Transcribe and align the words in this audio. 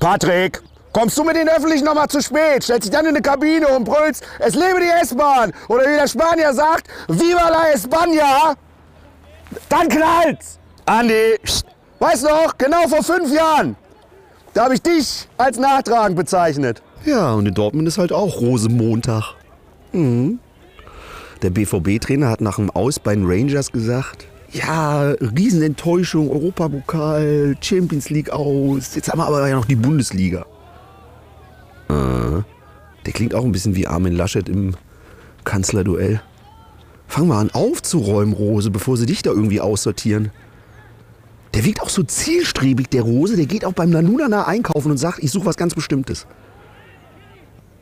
Patrick, 0.00 0.62
kommst 0.92 1.18
du 1.18 1.24
mit 1.24 1.36
den 1.36 1.48
Öffentlichen 1.48 1.84
noch 1.84 1.94
mal 1.94 2.08
zu 2.08 2.22
spät, 2.22 2.62
stellst 2.62 2.84
dich 2.84 2.90
dann 2.90 3.04
in 3.04 3.10
eine 3.10 3.22
Kabine 3.22 3.66
und 3.68 3.84
brüllst, 3.84 4.24
es 4.38 4.54
lebe 4.54 4.80
die 4.80 5.02
S-Bahn. 5.02 5.52
Oder 5.68 5.82
wie 5.84 5.96
der 5.96 6.06
Spanier 6.06 6.52
sagt, 6.54 6.86
Viva 7.08 7.48
la 7.48 7.72
España. 7.74 8.54
Dann 9.68 9.88
knallt's. 9.88 10.58
Andi, 10.86 11.38
weißt 11.98 12.24
du 12.24 12.28
noch, 12.28 12.56
genau 12.56 12.86
vor 12.88 13.02
fünf 13.02 13.32
Jahren, 13.32 13.76
da 14.54 14.64
habe 14.64 14.74
ich 14.74 14.82
dich 14.82 15.28
als 15.36 15.58
nachtragend 15.58 16.16
bezeichnet. 16.16 16.82
Ja, 17.04 17.32
und 17.32 17.46
in 17.46 17.54
Dortmund 17.54 17.86
ist 17.88 17.98
halt 17.98 18.12
auch 18.12 18.40
Rosemontag. 18.40 19.34
Mhm. 19.92 20.38
Der 21.42 21.50
BVB-Trainer 21.50 22.28
hat 22.28 22.40
nach 22.40 22.56
dem 22.56 22.70
Aus 22.70 22.98
bei 22.98 23.14
den 23.14 23.26
Rangers 23.26 23.70
gesagt, 23.70 24.26
ja, 24.52 25.10
Riesenenttäuschung, 25.10 26.30
Europapokal, 26.30 27.56
Champions 27.60 28.10
League 28.10 28.30
aus. 28.30 28.94
Jetzt 28.94 29.08
haben 29.08 29.18
wir 29.18 29.26
aber 29.26 29.46
ja 29.46 29.56
noch 29.56 29.66
die 29.66 29.76
Bundesliga. 29.76 30.46
Äh, 31.88 32.42
der 33.04 33.12
klingt 33.12 33.34
auch 33.34 33.44
ein 33.44 33.52
bisschen 33.52 33.76
wie 33.76 33.86
Armin 33.86 34.14
Laschet 34.14 34.48
im 34.48 34.74
Kanzlerduell. 35.44 36.22
Fang 37.06 37.28
mal 37.28 37.40
an 37.40 37.50
aufzuräumen, 37.50 38.34
Rose, 38.34 38.70
bevor 38.70 38.96
sie 38.96 39.06
dich 39.06 39.22
da 39.22 39.30
irgendwie 39.30 39.60
aussortieren. 39.60 40.30
Der 41.54 41.64
wirkt 41.64 41.80
auch 41.80 41.88
so 41.88 42.02
zielstrebig, 42.02 42.88
der 42.90 43.02
Rose. 43.02 43.36
Der 43.36 43.46
geht 43.46 43.64
auch 43.64 43.72
beim 43.72 43.90
Nanunana 43.90 44.46
einkaufen 44.46 44.90
und 44.90 44.98
sagt, 44.98 45.22
ich 45.22 45.30
suche 45.30 45.46
was 45.46 45.56
ganz 45.56 45.74
Bestimmtes. 45.74 46.26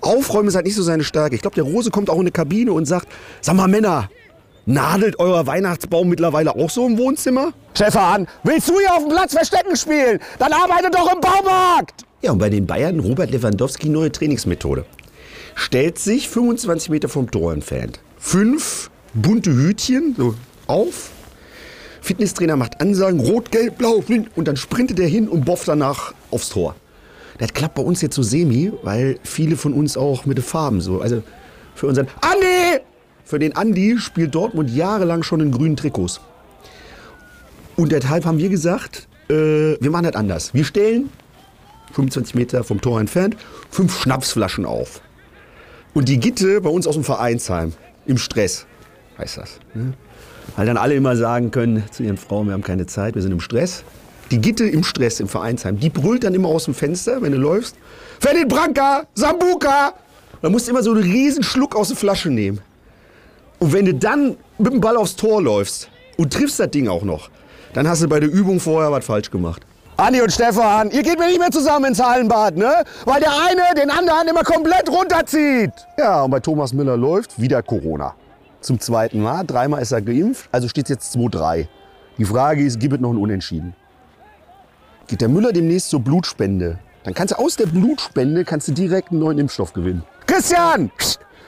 Aufräumen 0.00 0.48
ist 0.48 0.56
halt 0.56 0.66
nicht 0.66 0.74
so 0.74 0.82
seine 0.82 1.04
Stärke. 1.04 1.36
Ich 1.36 1.42
glaube, 1.42 1.54
der 1.54 1.64
Rose 1.64 1.90
kommt 1.90 2.10
auch 2.10 2.16
in 2.16 2.22
eine 2.22 2.32
Kabine 2.32 2.72
und 2.72 2.86
sagt, 2.86 3.06
sag 3.40 3.54
mal 3.54 3.68
Männer, 3.68 4.10
nadelt 4.66 5.18
euer 5.18 5.46
Weihnachtsbaum 5.46 6.08
mittlerweile 6.08 6.54
auch 6.54 6.70
so 6.70 6.86
im 6.86 6.98
Wohnzimmer? 6.98 7.52
Stefan, 7.74 8.26
willst 8.44 8.68
du 8.68 8.78
hier 8.78 8.92
auf 8.94 9.00
dem 9.00 9.10
Platz 9.10 9.32
Verstecken 9.32 9.76
spielen? 9.76 10.20
Dann 10.38 10.52
arbeite 10.52 10.90
doch 10.90 11.12
im 11.12 11.20
Baumarkt. 11.20 12.04
Ja, 12.20 12.32
und 12.32 12.38
bei 12.38 12.50
den 12.50 12.66
Bayern 12.66 13.00
Robert 13.00 13.30
Lewandowski 13.30 13.88
neue 13.88 14.12
Trainingsmethode. 14.12 14.84
Stellt 15.54 15.98
sich 15.98 16.28
25 16.28 16.90
Meter 16.90 17.08
vom 17.08 17.30
Tor 17.30 17.52
entfernt. 17.52 18.00
Fünf 18.18 18.90
bunte 19.14 19.52
Hütchen 19.52 20.14
so 20.16 20.34
auf. 20.66 21.10
Fitnesstrainer 22.00 22.56
macht 22.56 22.80
Ansagen, 22.80 23.20
rot, 23.20 23.50
gelb, 23.50 23.78
blau, 23.78 24.00
blind. 24.00 24.30
Und 24.36 24.48
dann 24.48 24.56
sprintet 24.56 24.98
er 24.98 25.06
hin 25.08 25.28
und 25.28 25.44
bofft 25.44 25.68
danach 25.68 26.14
aufs 26.30 26.48
Tor. 26.48 26.74
Das 27.38 27.52
klappt 27.52 27.74
bei 27.74 27.82
uns 27.82 28.02
jetzt 28.02 28.14
so 28.14 28.22
semi, 28.22 28.72
weil 28.82 29.18
viele 29.24 29.56
von 29.56 29.72
uns 29.72 29.96
auch 29.96 30.26
mit 30.26 30.38
den 30.38 30.44
Farben 30.44 30.80
so. 30.80 31.00
Also 31.00 31.22
für 31.74 31.86
unseren 31.86 32.08
Andi! 32.20 32.81
Für 33.24 33.38
den 33.38 33.56
Andi 33.56 33.98
spielt 33.98 34.34
Dortmund 34.34 34.70
jahrelang 34.70 35.22
schon 35.22 35.40
in 35.40 35.52
grünen 35.52 35.76
Trikots. 35.76 36.20
Und 37.76 37.92
deshalb 37.92 38.24
haben 38.24 38.38
wir 38.38 38.48
gesagt, 38.48 39.08
äh, 39.28 39.76
wir 39.80 39.90
machen 39.90 40.04
das 40.04 40.14
anders. 40.14 40.54
Wir 40.54 40.64
stellen 40.64 41.10
25 41.92 42.34
Meter 42.34 42.64
vom 42.64 42.80
Tor 42.80 43.00
entfernt 43.00 43.36
fünf 43.70 44.00
Schnapsflaschen 44.00 44.66
auf. 44.66 45.00
Und 45.94 46.08
die 46.08 46.18
Gitte 46.18 46.60
bei 46.60 46.70
uns 46.70 46.86
aus 46.86 46.94
dem 46.94 47.04
Vereinsheim, 47.04 47.72
im 48.06 48.18
Stress, 48.18 48.66
heißt 49.18 49.38
das. 49.38 49.60
Ne? 49.74 49.92
Weil 50.56 50.66
dann 50.66 50.76
alle 50.76 50.94
immer 50.94 51.16
sagen 51.16 51.50
können 51.50 51.84
zu 51.90 52.02
ihren 52.02 52.16
Frauen, 52.16 52.46
wir 52.46 52.54
haben 52.54 52.62
keine 52.62 52.86
Zeit, 52.86 53.14
wir 53.14 53.22
sind 53.22 53.32
im 53.32 53.40
Stress. 53.40 53.84
Die 54.30 54.40
Gitte 54.40 54.64
im 54.64 54.82
Stress 54.82 55.20
im 55.20 55.28
Vereinsheim, 55.28 55.78
die 55.78 55.90
brüllt 55.90 56.24
dann 56.24 56.34
immer 56.34 56.48
aus 56.48 56.64
dem 56.64 56.74
Fenster, 56.74 57.20
wenn 57.20 57.32
du 57.32 57.38
läufst. 57.38 57.76
Ferdinand 58.18 58.48
Branca, 58.48 59.06
Sambuka! 59.14 59.94
Musst 60.42 60.66
du 60.66 60.70
immer 60.72 60.82
so 60.82 60.92
einen 60.92 61.02
riesen 61.02 61.44
Schluck 61.44 61.76
aus 61.76 61.88
der 61.88 61.96
Flasche 61.96 62.30
nehmen. 62.30 62.60
Und 63.62 63.72
wenn 63.72 63.84
du 63.84 63.94
dann 63.94 64.36
mit 64.58 64.72
dem 64.72 64.80
Ball 64.80 64.96
aufs 64.96 65.14
Tor 65.14 65.40
läufst 65.40 65.88
und 66.16 66.32
triffst 66.32 66.58
das 66.58 66.68
Ding 66.72 66.88
auch 66.88 67.04
noch, 67.04 67.30
dann 67.74 67.86
hast 67.86 68.02
du 68.02 68.08
bei 68.08 68.18
der 68.18 68.28
Übung 68.28 68.58
vorher 68.58 68.90
was 68.90 69.04
falsch 69.04 69.30
gemacht. 69.30 69.62
Andi 69.98 70.20
und 70.20 70.32
Stefan, 70.32 70.90
ihr 70.90 71.04
geht 71.04 71.16
mir 71.16 71.28
nicht 71.28 71.38
mehr 71.38 71.52
zusammen 71.52 71.84
ins 71.84 72.02
Hallenbad, 72.02 72.56
ne? 72.56 72.82
Weil 73.04 73.20
der 73.20 73.30
eine 73.30 73.80
den 73.80 73.88
anderen 73.88 74.26
immer 74.26 74.42
komplett 74.42 74.90
runterzieht. 74.90 75.70
Ja, 75.96 76.22
und 76.22 76.32
bei 76.32 76.40
Thomas 76.40 76.72
Müller 76.72 76.96
läuft 76.96 77.40
wieder 77.40 77.62
Corona. 77.62 78.16
Zum 78.60 78.80
zweiten 78.80 79.22
Mal, 79.22 79.44
dreimal 79.46 79.80
ist 79.80 79.92
er 79.92 80.02
geimpft, 80.02 80.48
also 80.50 80.66
steht 80.66 80.86
es 80.86 80.90
jetzt 80.90 81.16
2-3. 81.16 81.68
Die 82.18 82.24
Frage 82.24 82.64
ist, 82.64 82.80
gibt 82.80 82.94
es 82.94 83.00
noch 83.00 83.12
ein 83.12 83.16
Unentschieden? 83.16 83.76
Geht 85.06 85.20
der 85.20 85.28
Müller 85.28 85.52
demnächst 85.52 85.90
zur 85.90 86.00
Blutspende, 86.00 86.80
dann 87.04 87.14
kannst 87.14 87.32
du 87.32 87.38
aus 87.38 87.54
der 87.54 87.66
Blutspende 87.66 88.44
kannst 88.44 88.66
du 88.66 88.72
direkt 88.72 89.12
einen 89.12 89.20
neuen 89.20 89.38
Impfstoff 89.38 89.72
gewinnen. 89.72 90.02
Christian! 90.26 90.90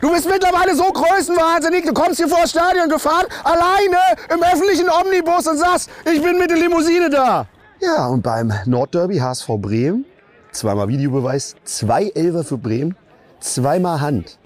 Du 0.00 0.10
bist 0.10 0.26
mittlerweile 0.26 0.74
so 0.74 0.84
größenwahnsinnig, 0.84 1.84
du 1.84 1.92
kommst 1.92 2.16
hier 2.16 2.28
vor 2.28 2.40
das 2.40 2.50
Stadion 2.50 2.88
gefahren, 2.88 3.26
alleine 3.44 3.98
im 4.32 4.42
öffentlichen 4.42 4.88
Omnibus 4.88 5.46
und 5.46 5.58
sagst, 5.58 5.90
ich 6.10 6.22
bin 6.22 6.38
mit 6.38 6.50
der 6.50 6.56
Limousine 6.56 7.10
da. 7.10 7.46
Ja, 7.80 8.06
und 8.06 8.22
beim 8.22 8.50
Nordderby 8.64 9.18
HSV 9.18 9.46
Bremen, 9.58 10.06
zweimal 10.52 10.88
Videobeweis, 10.88 11.54
zwei 11.64 12.08
Elfer 12.14 12.44
für 12.44 12.56
Bremen, 12.56 12.96
zweimal 13.40 14.00
Hand. 14.00 14.38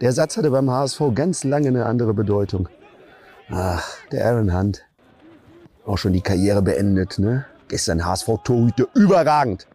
Der 0.00 0.12
Satz 0.12 0.36
hatte 0.36 0.50
beim 0.50 0.68
HSV 0.70 1.00
ganz 1.14 1.44
lange 1.44 1.68
eine 1.68 1.86
andere 1.86 2.12
Bedeutung. 2.12 2.68
Ach, 3.48 3.88
der 4.10 4.26
Aaron 4.26 4.58
Hunt. 4.58 4.84
Auch 5.86 5.98
schon 5.98 6.14
die 6.14 6.20
Karriere 6.20 6.62
beendet, 6.62 7.20
ne? 7.20 7.46
Gestern 7.68 8.04
HSV-Torhüter 8.04 8.88
überragend. 8.94 9.68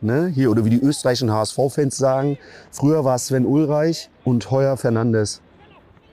Ne? 0.00 0.28
Hier, 0.28 0.50
oder 0.50 0.64
wie 0.64 0.70
die 0.70 0.80
österreichischen 0.80 1.30
HSV-Fans 1.30 1.96
sagen, 1.96 2.38
früher 2.70 3.04
war 3.04 3.16
es 3.16 3.26
Sven 3.26 3.44
Ulreich 3.44 4.08
und 4.30 4.50
heuer 4.50 4.76
Fernandes. 4.76 5.42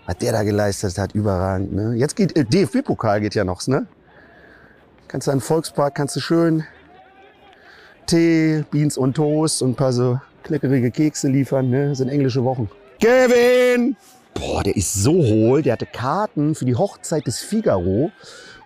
Was 0.05 0.17
der 0.17 0.31
da 0.31 0.43
geleistet 0.43 0.97
hat, 0.97 1.13
überragend. 1.13 1.73
Ne? 1.73 1.93
Jetzt 1.95 2.15
geht, 2.15 2.35
äh, 2.37 2.43
DFB-Pokal 2.43 3.21
geht 3.21 3.35
ja 3.35 3.43
noch, 3.43 3.65
ne? 3.67 3.87
Kannst 5.07 5.27
du 5.27 5.31
den 5.31 5.41
Volkspark, 5.41 5.95
kannst 5.95 6.15
du 6.15 6.19
schön 6.19 6.63
Tee, 8.07 8.63
Beans 8.71 8.97
und 8.97 9.15
Toast 9.15 9.61
und 9.61 9.71
ein 9.71 9.75
paar 9.75 9.91
so 9.91 10.19
knackerige 10.43 10.91
Kekse 10.91 11.27
liefern, 11.27 11.69
ne? 11.69 11.89
Das 11.89 11.97
sind 11.97 12.09
englische 12.09 12.43
Wochen. 12.43 12.69
Kevin! 12.99 13.97
Boah, 14.33 14.63
der 14.63 14.75
ist 14.75 14.93
so 14.93 15.11
hohl. 15.11 15.61
Der 15.61 15.73
hatte 15.73 15.85
Karten 15.85 16.55
für 16.55 16.65
die 16.65 16.75
Hochzeit 16.75 17.27
des 17.27 17.39
Figaro 17.39 18.11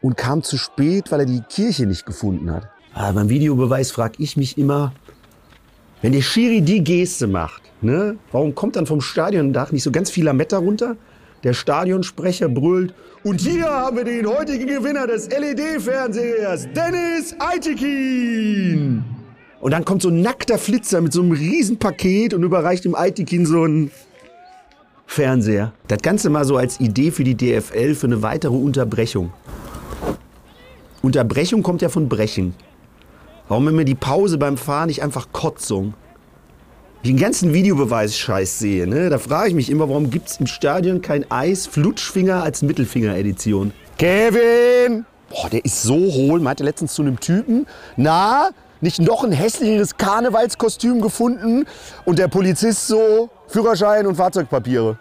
und 0.01 0.15
kam 0.15 0.43
zu 0.43 0.57
spät, 0.57 1.11
weil 1.11 1.21
er 1.21 1.25
die 1.25 1.41
Kirche 1.41 1.85
nicht 1.85 2.05
gefunden 2.05 2.51
hat. 2.51 2.67
Aber 2.93 3.13
beim 3.13 3.29
Videobeweis 3.29 3.91
frage 3.91 4.15
ich 4.19 4.37
mich 4.37 4.57
immer, 4.57 4.93
wenn 6.01 6.13
der 6.13 6.21
Schiri 6.21 6.61
die 6.61 6.83
Geste 6.83 7.27
macht, 7.27 7.61
ne, 7.81 8.17
warum 8.31 8.55
kommt 8.55 8.75
dann 8.75 8.85
vom 8.85 9.01
Stadiondach 9.01 9.71
nicht 9.71 9.83
so 9.83 9.91
ganz 9.91 10.09
viel 10.09 10.25
Lametta 10.25 10.57
runter? 10.57 10.97
Der 11.43 11.53
Stadionsprecher 11.53 12.49
brüllt, 12.49 12.93
und 13.23 13.39
hier 13.39 13.65
haben 13.65 13.97
wir 13.97 14.03
den 14.03 14.25
heutigen 14.25 14.65
Gewinner 14.65 15.05
des 15.05 15.29
LED-Fernsehers, 15.29 16.67
Dennis 16.75 17.35
Aitikin. 17.37 19.03
Und 19.59 19.71
dann 19.71 19.85
kommt 19.85 20.01
so 20.01 20.09
ein 20.09 20.21
nackter 20.21 20.57
Flitzer 20.57 21.01
mit 21.01 21.13
so 21.13 21.21
einem 21.21 21.31
Riesenpaket 21.31 22.33
und 22.33 22.41
überreicht 22.41 22.83
dem 22.83 22.95
Aitikin 22.95 23.45
so 23.45 23.63
ein 23.63 23.91
Fernseher. 25.05 25.71
Das 25.87 26.01
Ganze 26.01 26.31
mal 26.31 26.45
so 26.45 26.57
als 26.57 26.79
Idee 26.79 27.11
für 27.11 27.23
die 27.23 27.35
DFL 27.35 27.93
für 27.93 28.07
eine 28.07 28.23
weitere 28.23 28.55
Unterbrechung. 28.55 29.31
Unterbrechung 31.03 31.61
kommt 31.61 31.83
ja 31.83 31.89
von 31.89 32.09
Brechen. 32.09 32.55
Warum 33.51 33.67
immer 33.67 33.83
die 33.83 33.95
Pause 33.95 34.37
beim 34.37 34.55
Fahren 34.55 34.87
nicht 34.87 35.03
einfach 35.03 35.33
Kotzung? 35.33 35.93
Den 37.03 37.17
ganzen 37.17 37.53
Videobeweis-Scheiß 37.53 38.59
sehe, 38.59 38.87
ne? 38.87 39.09
da 39.09 39.17
frage 39.17 39.49
ich 39.49 39.55
mich 39.55 39.69
immer, 39.69 39.89
warum 39.89 40.09
gibt 40.09 40.29
es 40.29 40.39
im 40.39 40.47
Stadion 40.47 41.01
kein 41.01 41.29
Eis 41.29 41.67
Flutschfinger 41.67 42.43
als 42.43 42.61
Mittelfinger-Edition? 42.61 43.73
Kevin! 43.97 45.05
Boah, 45.29 45.49
der 45.49 45.65
ist 45.65 45.83
so 45.83 45.95
hohl, 45.95 46.39
meinte 46.39 46.63
letztens 46.63 46.93
zu 46.93 47.01
einem 47.01 47.19
Typen. 47.19 47.67
Na, 47.97 48.51
nicht 48.79 49.01
noch 49.01 49.25
ein 49.25 49.33
hässlicheres 49.33 49.97
Karnevalskostüm 49.97 51.01
gefunden? 51.01 51.65
Und 52.05 52.19
der 52.19 52.29
Polizist 52.29 52.87
so, 52.87 53.29
Führerschein 53.47 54.07
und 54.07 54.15
Fahrzeugpapiere. 54.15 54.97